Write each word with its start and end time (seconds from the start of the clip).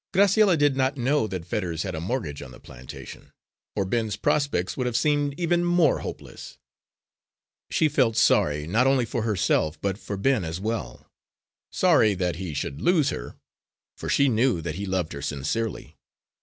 Graciella 0.15 0.57
did 0.57 0.75
not 0.75 0.97
know 0.97 1.27
that 1.27 1.45
Fetters 1.45 1.83
had 1.83 1.93
a 1.93 2.01
mortgage 2.01 2.41
on 2.41 2.49
the 2.51 2.59
plantation, 2.59 3.31
or 3.75 3.85
Ben's 3.85 4.15
prospects 4.15 4.75
would 4.75 4.87
have 4.87 4.97
seemed 4.97 5.39
even 5.39 5.63
more 5.63 5.99
hopeless. 5.99 6.57
She 7.69 7.87
felt 7.87 8.17
sorry 8.17 8.65
not 8.65 8.87
only 8.87 9.05
for 9.05 9.21
herself, 9.21 9.79
but 9.79 9.99
for 9.99 10.17
Ben 10.17 10.43
as 10.43 10.59
well 10.59 11.05
sorry 11.71 12.15
that 12.15 12.37
he 12.37 12.55
should 12.55 12.81
lose 12.81 13.11
her 13.11 13.35
for 13.95 14.09
she 14.09 14.27
knew 14.27 14.59
that 14.59 14.73
he 14.73 14.87
loved 14.87 15.13
her 15.13 15.21
sincerely. 15.21 15.97